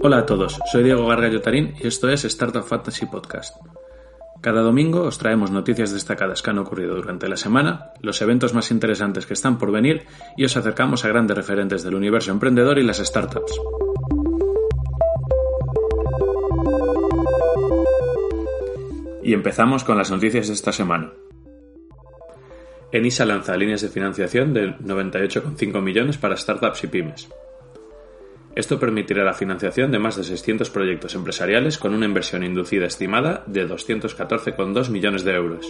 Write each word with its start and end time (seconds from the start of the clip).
Hola 0.00 0.18
a 0.18 0.26
todos, 0.26 0.60
soy 0.70 0.84
Diego 0.84 1.08
Gargallo 1.08 1.40
y 1.80 1.86
esto 1.86 2.08
es 2.08 2.24
Startup 2.24 2.62
Fantasy 2.62 3.06
Podcast. 3.06 3.56
Cada 4.40 4.60
domingo 4.60 5.02
os 5.02 5.18
traemos 5.18 5.50
noticias 5.50 5.90
destacadas 5.90 6.40
que 6.40 6.50
han 6.50 6.58
ocurrido 6.58 6.94
durante 6.94 7.28
la 7.28 7.36
semana, 7.36 7.90
los 8.00 8.22
eventos 8.22 8.54
más 8.54 8.70
interesantes 8.70 9.26
que 9.26 9.34
están 9.34 9.58
por 9.58 9.72
venir 9.72 10.06
y 10.36 10.44
os 10.44 10.56
acercamos 10.56 11.04
a 11.04 11.08
grandes 11.08 11.36
referentes 11.36 11.82
del 11.82 11.96
universo 11.96 12.30
emprendedor 12.30 12.78
y 12.78 12.84
las 12.84 12.98
startups. 12.98 13.52
Y 19.24 19.34
empezamos 19.34 19.82
con 19.82 19.98
las 19.98 20.12
noticias 20.12 20.46
de 20.46 20.54
esta 20.54 20.70
semana. 20.70 21.12
Enisa 22.92 23.26
lanza 23.26 23.56
líneas 23.56 23.82
de 23.82 23.88
financiación 23.88 24.54
de 24.54 24.76
98,5 24.76 25.82
millones 25.82 26.18
para 26.18 26.36
startups 26.36 26.84
y 26.84 26.86
pymes. 26.86 27.28
Esto 28.58 28.80
permitirá 28.80 29.22
la 29.22 29.34
financiación 29.34 29.92
de 29.92 30.00
más 30.00 30.16
de 30.16 30.24
600 30.24 30.68
proyectos 30.70 31.14
empresariales 31.14 31.78
con 31.78 31.94
una 31.94 32.06
inversión 32.06 32.42
inducida 32.42 32.86
estimada 32.86 33.44
de 33.46 33.68
214,2 33.68 34.90
millones 34.90 35.22
de 35.22 35.32
euros. 35.32 35.68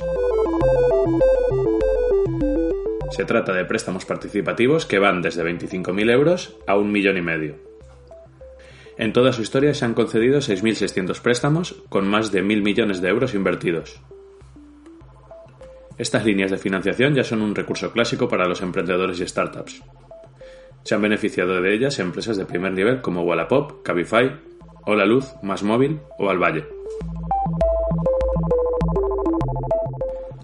Se 3.10 3.26
trata 3.26 3.52
de 3.52 3.66
préstamos 3.66 4.06
participativos 4.06 4.86
que 4.86 4.98
van 4.98 5.20
desde 5.20 5.44
25.000 5.44 6.10
euros 6.10 6.56
a 6.66 6.78
un 6.78 6.90
millón 6.90 7.18
y 7.18 7.20
medio. 7.20 7.56
En 8.96 9.12
toda 9.12 9.34
su 9.34 9.42
historia 9.42 9.74
se 9.74 9.84
han 9.84 9.92
concedido 9.92 10.38
6.600 10.38 11.20
préstamos 11.20 11.74
con 11.90 12.08
más 12.08 12.32
de 12.32 12.42
1.000 12.42 12.62
millones 12.62 13.02
de 13.02 13.08
euros 13.10 13.34
invertidos. 13.34 14.00
Estas 15.98 16.24
líneas 16.24 16.50
de 16.50 16.56
financiación 16.56 17.14
ya 17.14 17.22
son 17.22 17.42
un 17.42 17.54
recurso 17.54 17.92
clásico 17.92 18.28
para 18.28 18.48
los 18.48 18.62
emprendedores 18.62 19.20
y 19.20 19.28
startups. 19.28 19.82
Se 20.88 20.94
han 20.94 21.02
beneficiado 21.02 21.60
de 21.60 21.74
ellas 21.74 21.98
empresas 21.98 22.38
de 22.38 22.46
primer 22.46 22.72
nivel 22.72 23.02
como 23.02 23.20
Wallapop, 23.20 23.82
Cabify, 23.82 24.40
Hola 24.86 25.04
Luz, 25.04 25.34
Más 25.42 25.62
Móvil 25.62 26.00
o 26.18 26.30
Alvalle. 26.30 26.64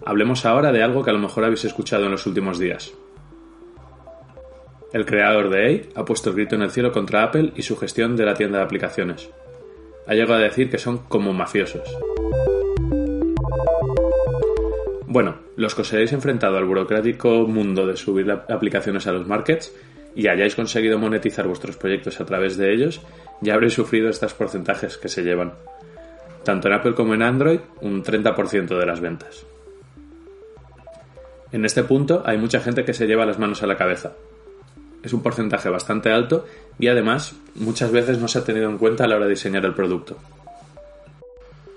Hablemos 0.04 0.44
ahora 0.44 0.70
de 0.70 0.82
algo 0.82 1.02
que 1.02 1.08
a 1.08 1.14
lo 1.14 1.18
mejor 1.18 1.44
habéis 1.44 1.64
escuchado 1.64 2.04
en 2.04 2.10
los 2.10 2.26
últimos 2.26 2.58
días. 2.58 2.92
El 4.92 5.06
creador 5.06 5.48
de 5.48 5.64
AI 5.64 5.88
ha 5.94 6.04
puesto 6.04 6.28
el 6.28 6.36
grito 6.36 6.56
en 6.56 6.60
el 6.60 6.70
cielo 6.70 6.92
contra 6.92 7.22
Apple 7.22 7.54
y 7.56 7.62
su 7.62 7.78
gestión 7.78 8.14
de 8.14 8.26
la 8.26 8.34
tienda 8.34 8.58
de 8.58 8.64
aplicaciones. 8.64 9.30
Ha 10.06 10.12
llegado 10.12 10.34
a 10.34 10.44
decir 10.44 10.68
que 10.68 10.76
son 10.76 10.98
como 11.08 11.32
mafiosos. 11.32 11.88
Bueno, 15.06 15.36
los 15.56 15.74
que 15.74 15.80
os 15.80 15.92
hayáis 15.94 16.12
enfrentado 16.12 16.58
al 16.58 16.66
burocrático 16.66 17.46
mundo 17.46 17.86
de 17.86 17.96
subir 17.96 18.30
aplicaciones 18.30 19.06
a 19.06 19.12
los 19.12 19.26
markets 19.26 19.74
y 20.14 20.28
hayáis 20.28 20.54
conseguido 20.54 20.98
monetizar 20.98 21.46
vuestros 21.46 21.76
proyectos 21.76 22.20
a 22.20 22.24
través 22.24 22.56
de 22.56 22.72
ellos, 22.72 23.00
ya 23.40 23.54
habréis 23.54 23.74
sufrido 23.74 24.08
estos 24.08 24.34
porcentajes 24.34 24.96
que 24.96 25.08
se 25.08 25.22
llevan. 25.22 25.54
Tanto 26.44 26.68
en 26.68 26.74
Apple 26.74 26.94
como 26.94 27.14
en 27.14 27.22
Android, 27.22 27.60
un 27.80 28.02
30% 28.02 28.78
de 28.78 28.86
las 28.86 29.00
ventas. 29.00 29.44
En 31.52 31.64
este 31.64 31.84
punto 31.84 32.22
hay 32.26 32.36
mucha 32.36 32.60
gente 32.60 32.84
que 32.84 32.94
se 32.94 33.06
lleva 33.06 33.26
las 33.26 33.38
manos 33.38 33.62
a 33.62 33.66
la 33.66 33.76
cabeza. 33.76 34.12
Es 35.02 35.12
un 35.12 35.22
porcentaje 35.22 35.68
bastante 35.68 36.10
alto 36.10 36.46
y 36.78 36.88
además 36.88 37.34
muchas 37.54 37.92
veces 37.92 38.18
no 38.18 38.28
se 38.28 38.38
ha 38.38 38.44
tenido 38.44 38.68
en 38.68 38.78
cuenta 38.78 39.04
a 39.04 39.06
la 39.06 39.16
hora 39.16 39.26
de 39.26 39.32
diseñar 39.32 39.64
el 39.64 39.74
producto. 39.74 40.16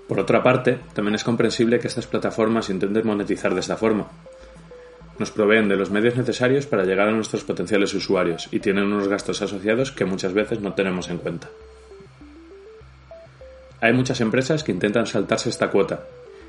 Por 0.08 0.18
otra 0.18 0.42
parte, 0.42 0.78
también 0.94 1.14
es 1.14 1.24
comprensible 1.24 1.78
que 1.78 1.86
estas 1.86 2.06
plataformas 2.06 2.70
intenten 2.70 3.06
monetizar 3.06 3.52
de 3.52 3.60
esta 3.60 3.76
forma. 3.76 4.08
Nos 5.18 5.30
proveen 5.32 5.68
de 5.68 5.76
los 5.76 5.90
medios 5.90 6.16
necesarios 6.16 6.66
para 6.66 6.84
llegar 6.84 7.08
a 7.08 7.12
nuestros 7.12 7.42
potenciales 7.42 7.92
usuarios 7.94 8.48
y 8.52 8.60
tienen 8.60 8.84
unos 8.84 9.08
gastos 9.08 9.42
asociados 9.42 9.90
que 9.90 10.04
muchas 10.04 10.32
veces 10.32 10.60
no 10.60 10.74
tenemos 10.74 11.10
en 11.10 11.18
cuenta. 11.18 11.48
Hay 13.80 13.92
muchas 13.92 14.20
empresas 14.20 14.62
que 14.64 14.72
intentan 14.72 15.06
saltarse 15.06 15.48
esta 15.48 15.70
cuota, 15.70 16.04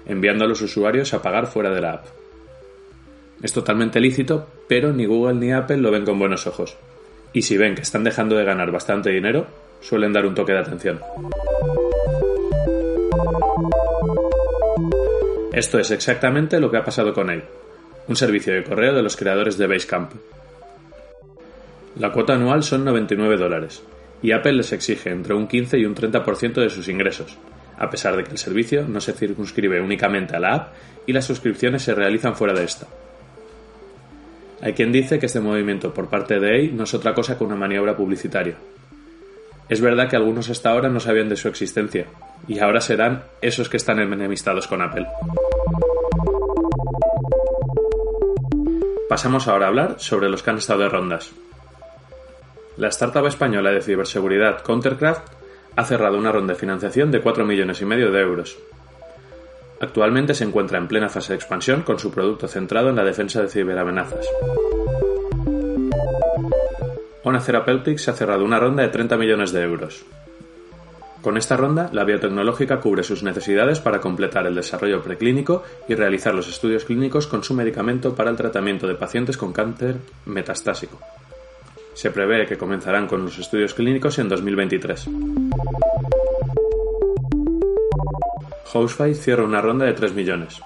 enviando 0.05 0.45
a 0.45 0.47
los 0.47 0.61
usuarios 0.61 1.13
a 1.13 1.21
pagar 1.21 1.47
fuera 1.47 1.71
de 1.71 1.81
la 1.81 1.93
app. 1.93 2.05
Es 3.41 3.53
totalmente 3.53 3.99
lícito, 3.99 4.47
pero 4.67 4.91
ni 4.91 5.05
Google 5.05 5.35
ni 5.35 5.51
Apple 5.51 5.77
lo 5.77 5.91
ven 5.91 6.05
con 6.05 6.19
buenos 6.19 6.45
ojos. 6.45 6.75
Y 7.33 7.43
si 7.43 7.57
ven 7.57 7.75
que 7.75 7.83
están 7.83 8.03
dejando 8.03 8.35
de 8.35 8.43
ganar 8.43 8.71
bastante 8.71 9.11
dinero, 9.11 9.47
suelen 9.81 10.13
dar 10.13 10.25
un 10.25 10.35
toque 10.35 10.53
de 10.53 10.59
atención. 10.59 10.99
Esto 15.53 15.79
es 15.79 15.91
exactamente 15.91 16.59
lo 16.59 16.69
que 16.71 16.77
ha 16.77 16.83
pasado 16.83 17.13
con 17.13 17.29
él, 17.29 17.43
un 18.09 18.15
servicio 18.15 18.53
de 18.53 18.63
correo 18.63 18.93
de 18.95 19.03
los 19.03 19.15
creadores 19.15 19.57
de 19.59 19.67
Basecamp. 19.67 20.11
La 21.99 22.11
cuota 22.11 22.33
anual 22.33 22.63
son 22.63 22.83
99 22.83 23.37
dólares, 23.37 23.83
y 24.23 24.31
Apple 24.31 24.53
les 24.53 24.71
exige 24.71 25.11
entre 25.11 25.35
un 25.35 25.47
15 25.47 25.77
y 25.77 25.85
un 25.85 25.93
30% 25.93 26.53
de 26.55 26.71
sus 26.71 26.87
ingresos, 26.87 27.37
a 27.77 27.87
pesar 27.89 28.17
de 28.17 28.23
que 28.23 28.31
el 28.31 28.39
servicio 28.39 28.87
no 28.87 28.99
se 28.99 29.13
circunscribe 29.13 29.79
únicamente 29.79 30.35
a 30.35 30.39
la 30.39 30.55
app 30.55 30.73
y 31.05 31.13
las 31.13 31.25
suscripciones 31.25 31.83
se 31.83 31.93
realizan 31.93 32.35
fuera 32.35 32.53
de 32.53 32.63
esta. 32.63 32.87
Hay 34.61 34.73
quien 34.73 34.91
dice 34.91 35.19
que 35.19 35.27
este 35.27 35.39
movimiento 35.39 35.93
por 35.93 36.09
parte 36.09 36.39
de 36.39 36.61
EI 36.61 36.71
no 36.71 36.85
es 36.85 36.93
otra 36.95 37.13
cosa 37.13 37.37
que 37.37 37.43
una 37.43 37.55
maniobra 37.55 37.95
publicitaria, 37.95 38.55
es 39.69 39.81
verdad 39.81 40.09
que 40.09 40.15
algunos 40.15 40.49
hasta 40.49 40.71
ahora 40.71 40.89
no 40.89 40.99
sabían 40.99 41.29
de 41.29 41.35
su 41.35 41.47
existencia, 41.47 42.07
y 42.47 42.57
ahora 42.57 42.81
serán 42.81 43.25
esos 43.39 43.69
que 43.69 43.77
están 43.77 43.99
enemistados 43.99 44.65
con 44.65 44.81
Apple. 44.81 45.05
Pasamos 49.09 49.47
ahora 49.47 49.65
a 49.65 49.69
hablar 49.69 49.95
sobre 49.97 50.29
los 50.29 50.43
que 50.43 50.51
han 50.51 50.59
estado 50.59 50.81
de 50.81 50.89
rondas. 50.89 51.31
La 52.77 52.89
startup 52.89 53.25
española 53.25 53.71
de 53.71 53.81
ciberseguridad 53.81 54.61
Countercraft 54.61 55.27
ha 55.75 55.83
cerrado 55.83 56.15
una 56.15 56.31
ronda 56.31 56.53
de 56.53 56.59
financiación 56.59 57.09
de 57.09 57.19
4 57.19 57.43
millones 57.43 57.81
y 57.81 57.85
medio 57.85 58.11
de 58.11 58.21
euros. 58.21 58.59
Actualmente 59.81 60.35
se 60.35 60.43
encuentra 60.43 60.77
en 60.77 60.87
plena 60.87 61.09
fase 61.09 61.33
de 61.33 61.37
expansión 61.37 61.81
con 61.81 61.97
su 61.97 62.11
producto 62.11 62.47
centrado 62.47 62.89
en 62.89 62.97
la 62.97 63.03
defensa 63.03 63.41
de 63.41 63.49
ciberamenazas. 63.49 64.27
Ona 67.23 67.39
Therapeutics 67.39 68.09
ha 68.09 68.13
cerrado 68.13 68.45
una 68.45 68.59
ronda 68.59 68.83
de 68.83 68.89
30 68.89 69.17
millones 69.17 69.51
de 69.51 69.63
euros. 69.63 70.05
Con 71.21 71.35
esta 71.35 71.57
ronda, 71.57 71.89
la 71.91 72.05
biotecnológica 72.05 72.79
cubre 72.79 73.03
sus 73.03 73.23
necesidades 73.23 73.81
para 73.81 73.99
completar 73.99 74.47
el 74.47 74.55
desarrollo 74.55 75.03
preclínico 75.03 75.63
y 75.89 75.95
realizar 75.95 76.33
los 76.33 76.47
estudios 76.47 76.85
clínicos 76.85 77.27
con 77.27 77.43
su 77.43 77.53
medicamento 77.53 78.15
para 78.15 78.29
el 78.29 78.37
tratamiento 78.37 78.87
de 78.87 78.95
pacientes 78.95 79.35
con 79.35 79.51
cáncer 79.51 79.97
metastásico. 80.25 80.97
Se 81.93 82.11
prevé 82.11 82.45
que 82.45 82.57
comenzarán 82.57 83.05
con 83.07 83.25
los 83.25 83.37
estudios 83.37 83.73
clínicos 83.73 84.17
en 84.19 84.29
2023. 84.29 85.09
Housefly 88.71 89.13
cierra 89.13 89.43
una 89.43 89.59
ronda 89.59 89.85
de 89.85 89.93
3 89.93 90.13
millones. 90.13 90.61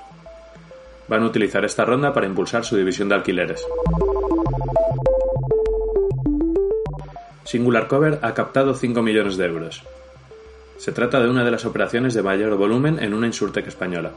Van 1.07 1.23
a 1.23 1.25
utilizar 1.25 1.65
esta 1.65 1.83
ronda 1.83 2.13
para 2.13 2.27
impulsar 2.27 2.63
su 2.63 2.77
división 2.77 3.09
de 3.09 3.15
alquileres. 3.15 3.65
Singular 7.43 7.87
Cover 7.87 8.19
ha 8.21 8.33
captado 8.35 8.75
5 8.75 9.01
millones 9.01 9.37
de 9.37 9.45
euros. 9.45 9.83
Se 10.77 10.91
trata 10.91 11.19
de 11.21 11.29
una 11.29 11.43
de 11.43 11.51
las 11.51 11.65
operaciones 11.65 12.13
de 12.13 12.23
mayor 12.23 12.55
volumen 12.57 12.99
en 13.01 13.13
una 13.13 13.27
insurtech 13.27 13.67
española. 13.67 14.11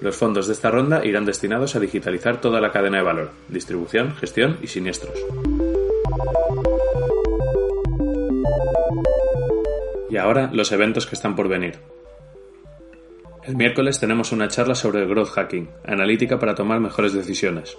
Los 0.00 0.16
fondos 0.16 0.48
de 0.48 0.54
esta 0.54 0.70
ronda 0.70 1.04
irán 1.04 1.24
destinados 1.24 1.76
a 1.76 1.80
digitalizar 1.80 2.40
toda 2.40 2.60
la 2.60 2.72
cadena 2.72 2.98
de 2.98 3.04
valor, 3.04 3.30
distribución, 3.48 4.16
gestión 4.16 4.58
y 4.60 4.66
siniestros. 4.66 5.14
Y 10.10 10.16
ahora 10.16 10.50
los 10.52 10.72
eventos 10.72 11.06
que 11.06 11.14
están 11.14 11.36
por 11.36 11.48
venir. 11.48 11.76
El 13.44 13.56
miércoles 13.56 13.98
tenemos 13.98 14.30
una 14.32 14.48
charla 14.48 14.74
sobre 14.74 15.02
el 15.02 15.08
growth 15.08 15.30
hacking, 15.30 15.68
analítica 15.84 16.38
para 16.38 16.54
tomar 16.54 16.80
mejores 16.80 17.12
decisiones. 17.12 17.76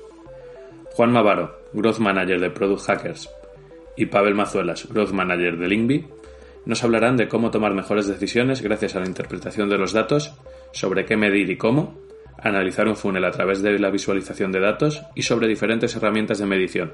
Juan 0.91 1.11
Mavaro, 1.11 1.59
Growth 1.73 1.99
Manager 1.99 2.39
de 2.39 2.49
Product 2.49 2.85
Hackers, 2.85 3.29
y 3.95 4.07
Pavel 4.07 4.35
Mazuelas, 4.35 4.87
Growth 4.89 5.11
Manager 5.11 5.57
de 5.57 5.67
Linkby, 5.67 6.07
nos 6.65 6.83
hablarán 6.83 7.17
de 7.17 7.27
cómo 7.27 7.51
tomar 7.51 7.73
mejores 7.73 8.07
decisiones 8.07 8.61
gracias 8.61 8.95
a 8.95 8.99
la 8.99 9.05
interpretación 9.05 9.69
de 9.69 9.77
los 9.77 9.93
datos, 9.93 10.33
sobre 10.71 11.05
qué 11.05 11.17
medir 11.17 11.49
y 11.49 11.57
cómo, 11.57 11.95
analizar 12.37 12.87
un 12.87 12.95
funnel 12.95 13.25
a 13.25 13.31
través 13.31 13.61
de 13.61 13.77
la 13.79 13.89
visualización 13.89 14.51
de 14.51 14.59
datos 14.59 15.01
y 15.15 15.23
sobre 15.23 15.47
diferentes 15.47 15.95
herramientas 15.95 16.39
de 16.39 16.45
medición. 16.45 16.93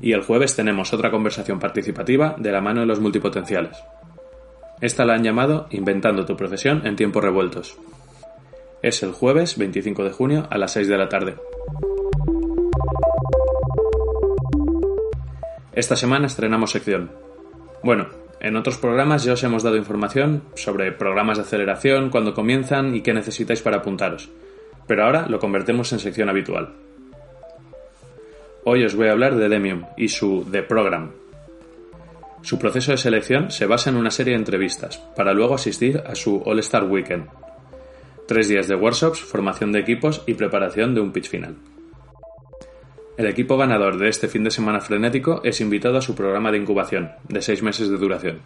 Y 0.00 0.12
el 0.12 0.22
jueves 0.22 0.56
tenemos 0.56 0.92
otra 0.92 1.10
conversación 1.10 1.58
participativa 1.58 2.34
de 2.38 2.52
la 2.52 2.60
mano 2.60 2.80
de 2.80 2.86
los 2.86 3.00
multipotenciales. 3.00 3.76
Esta 4.80 5.04
la 5.04 5.14
han 5.14 5.22
llamado 5.22 5.66
Inventando 5.70 6.24
tu 6.24 6.36
profesión 6.36 6.86
en 6.86 6.96
tiempos 6.96 7.22
revueltos. 7.22 7.76
Es 8.82 9.02
el 9.02 9.12
jueves 9.12 9.58
25 9.58 10.04
de 10.04 10.10
junio 10.10 10.46
a 10.48 10.56
las 10.56 10.72
6 10.72 10.88
de 10.88 10.96
la 10.96 11.08
tarde. 11.10 11.34
Esta 15.72 15.94
semana 15.94 16.26
estrenamos 16.26 16.72
sección. 16.72 17.12
Bueno, 17.84 18.08
en 18.40 18.56
otros 18.56 18.76
programas 18.76 19.22
ya 19.22 19.34
os 19.34 19.44
hemos 19.44 19.62
dado 19.62 19.76
información 19.76 20.42
sobre 20.54 20.90
programas 20.90 21.38
de 21.38 21.44
aceleración, 21.44 22.10
cuándo 22.10 22.34
comienzan 22.34 22.96
y 22.96 23.02
qué 23.02 23.14
necesitáis 23.14 23.62
para 23.62 23.78
apuntaros, 23.78 24.30
pero 24.88 25.04
ahora 25.04 25.26
lo 25.28 25.38
convertimos 25.38 25.92
en 25.92 26.00
sección 26.00 26.28
habitual. 26.28 26.74
Hoy 28.64 28.84
os 28.84 28.96
voy 28.96 29.08
a 29.08 29.12
hablar 29.12 29.36
de 29.36 29.48
Demium 29.48 29.84
y 29.96 30.08
su 30.08 30.44
The 30.50 30.64
Program. 30.64 31.12
Su 32.42 32.58
proceso 32.58 32.90
de 32.90 32.98
selección 32.98 33.52
se 33.52 33.66
basa 33.66 33.90
en 33.90 33.96
una 33.96 34.10
serie 34.10 34.32
de 34.32 34.40
entrevistas, 34.40 34.98
para 35.14 35.32
luego 35.32 35.54
asistir 35.54 36.02
a 36.04 36.16
su 36.16 36.42
All 36.44 36.58
Star 36.58 36.84
Weekend. 36.84 37.28
Tres 38.26 38.48
días 38.48 38.66
de 38.66 38.74
workshops, 38.74 39.20
formación 39.20 39.70
de 39.70 39.80
equipos 39.80 40.22
y 40.26 40.34
preparación 40.34 40.94
de 40.94 41.00
un 41.00 41.12
pitch 41.12 41.28
final. 41.28 41.56
El 43.20 43.26
equipo 43.26 43.58
ganador 43.58 43.98
de 43.98 44.08
este 44.08 44.28
fin 44.28 44.44
de 44.44 44.50
semana 44.50 44.80
frenético 44.80 45.42
es 45.44 45.60
invitado 45.60 45.98
a 45.98 46.00
su 46.00 46.14
programa 46.14 46.50
de 46.50 46.56
incubación, 46.56 47.10
de 47.28 47.42
seis 47.42 47.62
meses 47.62 47.90
de 47.90 47.98
duración. 47.98 48.38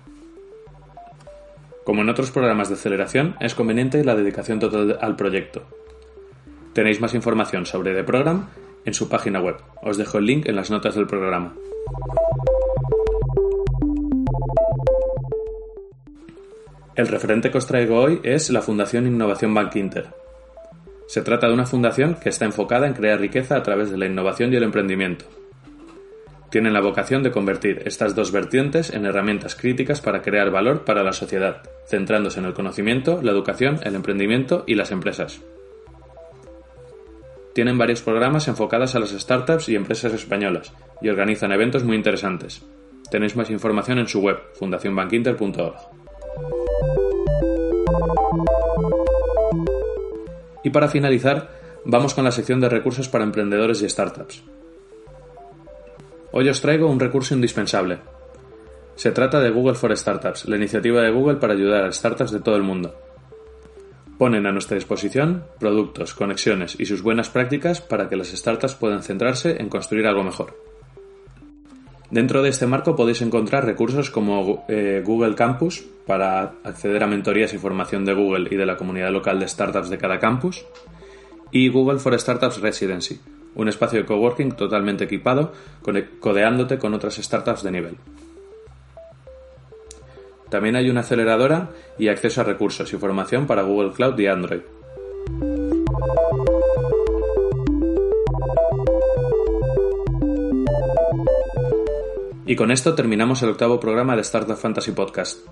Como 1.85 2.03
en 2.03 2.09
otros 2.09 2.33
programas 2.33 2.69
de 2.69 2.75
aceleración, 2.75 3.37
es 3.39 3.55
conveniente 3.55 4.03
la 4.03 4.17
dedicación 4.17 4.59
total 4.59 4.99
al 5.01 5.15
proyecto. 5.15 5.63
Tenéis 6.73 7.01
más 7.01 7.15
información 7.15 7.67
sobre 7.67 7.95
The 7.95 8.03
Program 8.03 8.49
en 8.85 8.95
su 8.95 9.09
página 9.09 9.41
web. 9.41 9.59
Os 9.81 9.97
dejo 9.97 10.19
el 10.19 10.27
link 10.27 10.49
en 10.49 10.57
las 10.57 10.73
notas 10.73 10.97
del 10.97 11.07
programa. 11.07 11.55
El 16.97 17.07
referente 17.07 17.53
que 17.53 17.59
os 17.59 17.67
traigo 17.69 18.01
hoy 18.01 18.19
es 18.25 18.51
la 18.51 18.61
Fundación 18.61 19.07
Innovación 19.07 19.55
Bank 19.55 19.77
Inter, 19.77 20.09
se 21.07 21.23
trata 21.23 21.49
de 21.49 21.55
una 21.55 21.67
fundación 21.67 22.17
que 22.17 22.29
está 22.29 22.45
enfocada 22.45 22.87
en 22.87 22.95
crear 22.95 23.21
riqueza 23.21 23.57
a 23.57 23.63
través 23.63 23.91
de 23.91 23.99
la 23.99 24.07
innovación 24.07 24.53
y 24.53 24.57
el 24.57 24.63
emprendimiento. 24.63 25.27
Tienen 26.51 26.73
la 26.73 26.81
vocación 26.81 27.23
de 27.23 27.33
convertir 27.33 27.83
estas 27.85 28.15
dos 28.15 28.31
vertientes 28.31 28.91
en 28.91 29.07
herramientas 29.07 29.57
críticas 29.57 30.01
para 30.01 30.23
crear 30.23 30.51
valor 30.51 30.85
para 30.85 31.03
la 31.03 31.13
sociedad, 31.13 31.63
centrándose 31.87 32.39
en 32.39 32.47
el 32.47 32.55
conocimiento, 32.55 33.21
la 33.23 33.33
educación, 33.33 33.81
el 33.83 33.97
emprendimiento 33.97 34.63
y 34.67 34.77
las 34.77 34.93
empresas. 34.93 35.41
Tienen 37.55 37.79
varios 37.79 38.03
programas 38.03 38.49
enfocados 38.49 38.95
a 38.95 39.01
las 39.01 39.11
startups 39.11 39.69
y 39.69 39.77
empresas 39.77 40.13
españolas 40.13 40.73
y 41.01 41.09
organizan 41.09 41.53
eventos 41.53 41.85
muy 41.85 41.97
interesantes. 41.97 42.63
Tenéis 43.11 43.37
más 43.37 43.51
información 43.51 43.99
en 43.99 44.09
su 44.09 44.21
web, 44.21 44.39
fundacionbankinter.org. 44.55 46.04
Y 50.65 50.71
para 50.71 50.89
finalizar, 50.89 51.51
vamos 51.85 52.15
con 52.15 52.25
la 52.25 52.33
sección 52.33 52.61
de 52.61 52.69
recursos 52.69 53.09
para 53.09 53.23
emprendedores 53.23 53.83
y 53.83 53.89
startups. 53.89 54.43
Hoy 56.33 56.49
os 56.49 56.61
traigo 56.61 56.91
un 56.91 56.99
recurso 56.99 57.35
indispensable. 57.35 57.99
Se 58.97 59.13
trata 59.13 59.41
de 59.41 59.51
Google 59.51 59.75
for 59.75 59.97
Startups, 59.97 60.47
la 60.49 60.57
iniciativa 60.57 61.03
de 61.03 61.11
Google 61.11 61.37
para 61.37 61.53
ayudar 61.53 61.85
a 61.85 61.93
startups 61.93 62.33
de 62.33 62.41
todo 62.41 62.57
el 62.57 62.63
mundo. 62.63 62.95
Ponen 64.19 64.47
a 64.47 64.53
nuestra 64.53 64.77
disposición 64.77 65.45
productos, 65.61 66.15
conexiones 66.15 66.79
y 66.79 66.87
sus 66.87 67.03
buenas 67.03 67.29
prácticas 67.29 67.81
para 67.81 68.09
que 68.09 68.17
las 68.17 68.29
startups 68.29 68.75
puedan 68.75 69.03
centrarse 69.03 69.61
en 69.61 69.69
construir 69.69 70.07
algo 70.07 70.25
mejor. 70.25 70.74
Dentro 72.11 72.43
de 72.43 72.51
este 72.51 72.67
marco 72.67 72.97
podéis 72.97 73.23
encontrar 73.23 73.65
recursos 73.65 74.11
como 74.11 74.65
eh, 74.69 75.03
Google 75.05 75.35
Campus 75.35 75.85
para 76.07 76.55
acceder 76.63 77.03
a 77.03 77.07
mentorías 77.07 77.55
y 77.55 77.59
formación 77.59 78.05
de 78.05 78.15
Google 78.15 78.49
y 78.51 78.57
de 78.57 78.67
la 78.67 78.77
comunidad 78.77 79.11
local 79.11 79.41
de 79.41 79.49
startups 79.49 79.89
de 79.89 79.99
cada 79.99 80.19
campus 80.19 80.65
y 81.51 81.69
Google 81.69 81.99
for 81.99 82.19
Startups 82.19 82.61
Residency, 82.61 83.21
un 83.55 83.69
espacio 83.69 84.01
de 84.01 84.07
coworking 84.07 84.53
totalmente 84.53 85.05
equipado 85.05 85.53
codeándote 86.21 86.79
con 86.79 86.95
otras 86.95 87.15
startups 87.15 87.63
de 87.63 87.71
nivel. 87.71 87.97
También 90.51 90.77
hay 90.77 90.91
una 90.91 91.01
aceleradora 91.01 91.71
y 91.99 92.09
acceso 92.09 92.41
a 92.41 92.45
recursos 92.45 92.93
y 92.93 92.97
formación 92.97 93.47
para 93.47 93.63
Google 93.63 93.93
Cloud 93.93 94.19
y 94.19 94.27
Android. 94.27 94.61
Y 102.47 102.57
con 102.57 102.71
esto 102.71 102.95
terminamos 102.95 103.43
el 103.43 103.51
octavo 103.51 103.81
programa 103.81 104.15
de 104.15 104.23
Startup 104.23 104.57
Fantasy 104.57 104.93
Podcast. 104.93 105.49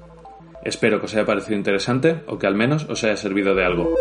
Espero 0.62 1.00
que 1.00 1.06
os 1.06 1.14
haya 1.14 1.24
parecido 1.24 1.56
interesante 1.56 2.22
o 2.26 2.38
que 2.38 2.46
al 2.46 2.54
menos 2.54 2.84
os 2.88 3.02
haya 3.04 3.16
servido 3.16 3.54
de 3.54 3.64
algo. 3.64 3.96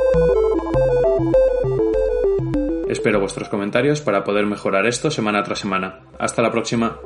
Espero 2.90 3.22
vuestros 3.22 3.48
comentarios 3.48 4.02
para 4.02 4.26
poder 4.26 4.46
mejorar 4.46 4.86
esto 4.86 5.10
semana 5.10 5.42
tras 5.44 5.60
semana. 5.60 6.02
Hasta 6.20 6.42
la 6.42 6.52
próxima. 6.52 7.00